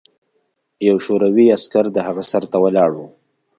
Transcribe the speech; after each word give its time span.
یو 0.87 0.97
شوروي 1.05 1.45
عسکر 1.55 1.85
د 1.91 1.97
هغه 2.07 2.23
سر 2.31 2.43
ته 2.51 2.57
ولاړ 2.63 2.91
و 2.95 2.99